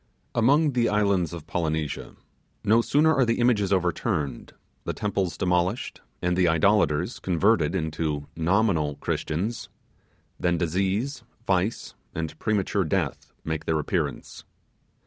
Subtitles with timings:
[0.33, 2.15] Among the islands of Polynesia,
[2.63, 8.95] no sooner are the images overturned, the temples demolished, and the idolators converted into NOMINAL
[8.99, 9.69] Christians,
[10.39, 14.43] that disease, vice, and premature death make their appearance.